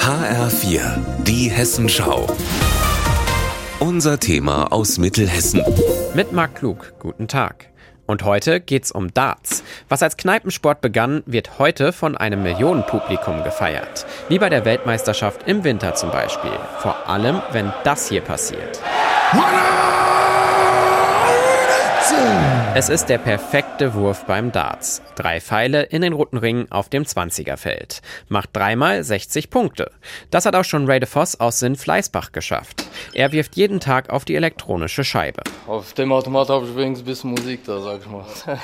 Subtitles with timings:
[0.00, 0.80] HR4,
[1.22, 2.26] die Hessenschau.
[3.78, 5.62] Unser Thema aus Mittelhessen.
[6.14, 7.68] Mit Marc Klug, guten Tag.
[8.06, 9.62] Und heute geht's um Darts.
[9.88, 14.06] Was als Kneipensport begann, wird heute von einem Millionenpublikum gefeiert.
[14.28, 16.58] Wie bei der Weltmeisterschaft im Winter zum Beispiel.
[16.78, 18.80] Vor allem, wenn das hier passiert.
[22.78, 25.02] Es ist der perfekte Wurf beim Darts.
[25.16, 28.02] Drei Pfeile in den roten Ring auf dem 20er-Feld.
[28.28, 29.90] Macht dreimal 60 Punkte.
[30.30, 32.84] Das hat auch schon Ray de Voss aus Sinn-Fleißbach geschafft.
[33.14, 35.42] Er wirft jeden Tag auf die elektronische Scheibe.
[35.66, 38.24] Auf dem Automat habe ich übrigens ein bisschen Musik da, sag ich mal.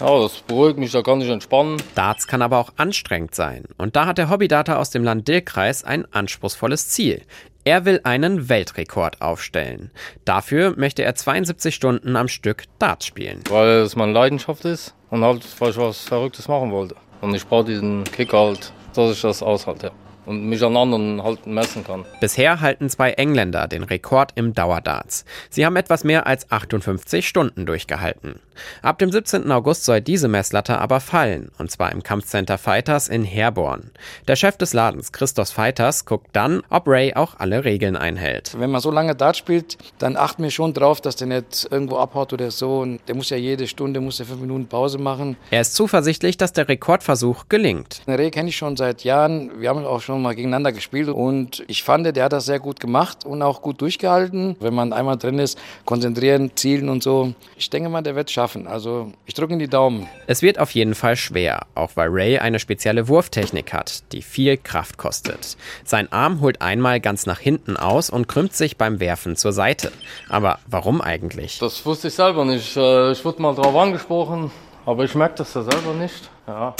[0.00, 1.80] ja, das beruhigt mich, da kann ich entspannen.
[1.94, 3.66] Darts kann aber auch anstrengend sein.
[3.78, 7.22] Und da hat der Hobbydata aus dem Land Dillkreis ein anspruchsvolles Ziel.
[7.64, 9.92] Er will einen Weltrekord aufstellen.
[10.24, 13.40] Dafür möchte er 72 Stunden am Stück Darts spielen.
[13.48, 16.96] Weil es meine Leidenschaft ist und halt, weil ich was Verrücktes machen wollte.
[17.20, 19.92] Und ich brauche diesen Kick halt, dass ich das aushalte
[20.26, 22.04] und mich an anderen halt messen kann.
[22.20, 25.24] Bisher halten zwei Engländer den Rekord im Dauerdarts.
[25.50, 28.40] Sie haben etwas mehr als 58 Stunden durchgehalten.
[28.82, 29.50] Ab dem 17.
[29.50, 33.90] August soll diese Messlatte aber fallen, und zwar im Kampfcenter Fighters in Herborn.
[34.28, 38.54] Der Chef des Ladens, Christos Fighters, guckt dann, ob Ray auch alle Regeln einhält.
[38.58, 41.96] Wenn man so lange Dart spielt, dann achten wir schon drauf, dass der nicht irgendwo
[41.96, 42.80] abhaut oder so.
[42.80, 45.36] Und der muss ja jede Stunde, muss er fünf Minuten Pause machen.
[45.50, 48.06] Er ist zuversichtlich, dass der Rekordversuch gelingt.
[48.06, 49.60] Den Ray kenne ich schon seit Jahren.
[49.60, 52.80] Wir haben auch schon mal gegeneinander gespielt und ich fand, der hat das sehr gut
[52.80, 54.56] gemacht und auch gut durchgehalten.
[54.60, 57.34] Wenn man einmal drin ist, konzentrieren, zielen und so.
[57.56, 58.66] Ich denke mal, der wird es schaffen.
[58.66, 60.08] Also ich drücke in die Daumen.
[60.26, 64.56] Es wird auf jeden Fall schwer, auch weil Ray eine spezielle Wurftechnik hat, die viel
[64.56, 65.56] Kraft kostet.
[65.84, 69.92] Sein Arm holt einmal ganz nach hinten aus und krümmt sich beim Werfen zur Seite.
[70.28, 71.58] Aber warum eigentlich?
[71.58, 72.76] Das wusste ich selber nicht.
[72.76, 74.50] Äh, ich wurde mal darauf angesprochen,
[74.86, 76.30] aber ich merke das ja selber nicht.
[76.46, 76.74] Ja.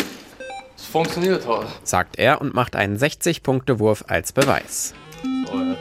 [0.82, 1.68] Es funktioniert halt.
[1.84, 4.94] Sagt er und macht einen 60-Punkte-Wurf als Beweis.
[5.46, 5.76] So,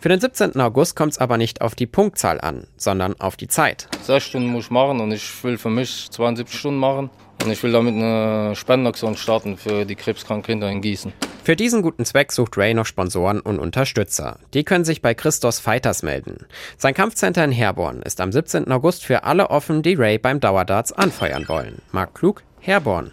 [0.00, 0.58] Für den 17.
[0.62, 3.88] August kommt es aber nicht auf die Punktzahl an, sondern auf die Zeit.
[4.02, 7.10] Sechs Stunden muss ich machen und ich will für mich 72 Stunden machen.
[7.44, 11.12] Und ich will damit eine Spendenaktion starten für die krebskranken Kinder in Gießen.
[11.42, 14.38] Für diesen guten Zweck sucht Ray noch Sponsoren und Unterstützer.
[14.54, 16.46] Die können sich bei Christos Fighters melden.
[16.78, 18.72] Sein Kampfcenter in Herborn ist am 17.
[18.72, 21.82] August für alle offen, die Ray beim Dauerdarts anfeuern wollen.
[21.92, 23.12] Marc Klug, Herborn.